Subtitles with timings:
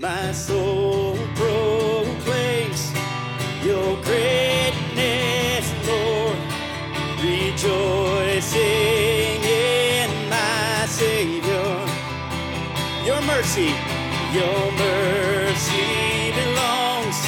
[0.00, 2.90] My soul proclaims
[3.62, 6.38] your greatness, Lord,
[7.20, 8.60] rejoicing
[9.44, 11.84] in my Savior.
[13.04, 13.76] Your mercy,
[14.32, 17.20] your mercy belongs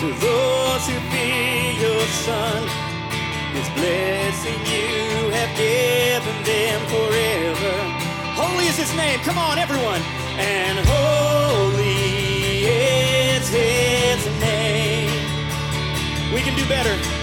[0.00, 2.68] to those who fear your Son.
[3.56, 7.76] His blessing you have given them forever.
[8.36, 9.20] Holy is his name.
[9.20, 10.02] Come on, everyone.
[10.36, 11.17] And.
[16.68, 17.17] better.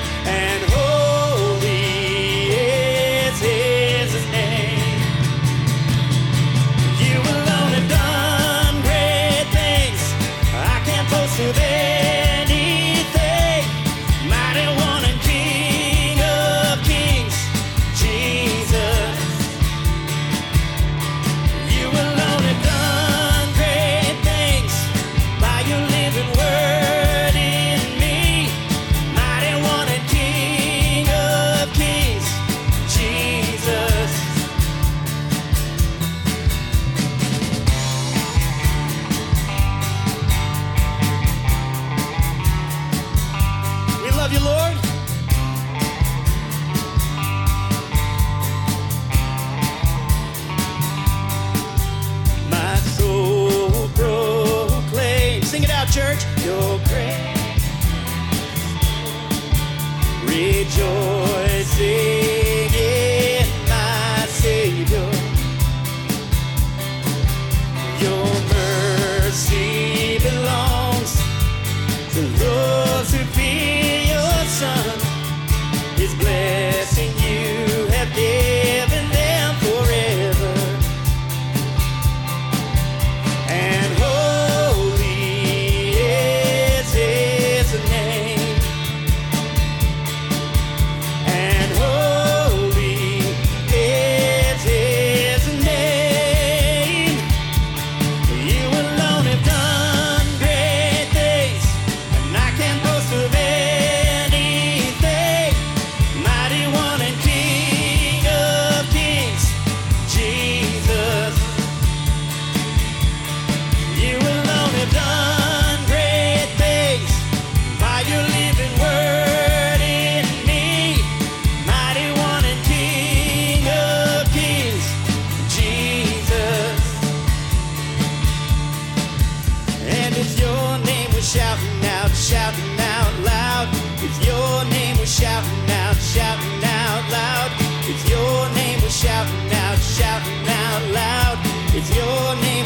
[55.96, 56.26] church,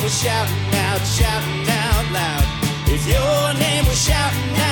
[0.09, 2.45] was shouting out, shouting out loud.
[2.87, 4.68] If your name was shouting out.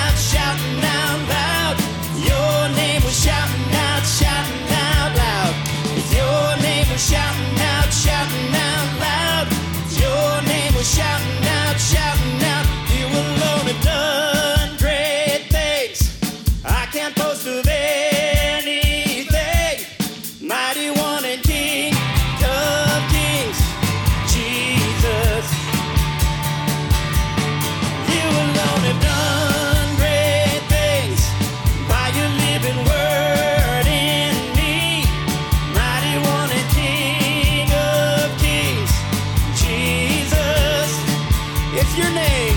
[42.17, 42.55] morning.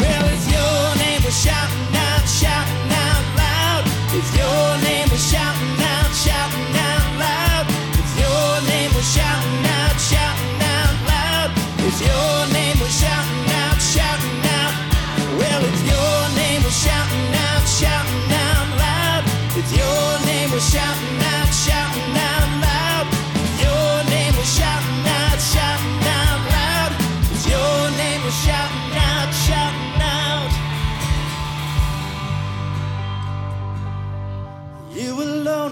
[0.00, 1.97] Well, it's your name we're shouting.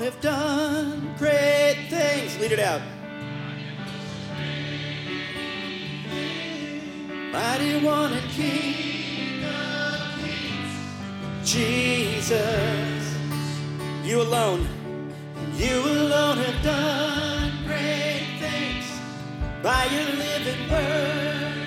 [0.07, 2.39] have done great things.
[2.39, 2.81] Lead it out.
[7.33, 13.19] Mighty one and King of Kings, Jesus,
[14.05, 14.69] you alone,
[15.57, 18.87] you alone have done great things
[19.61, 21.66] by your living word.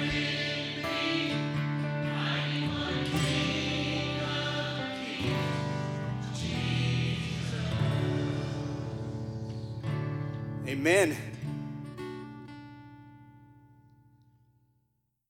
[10.69, 11.18] Amen.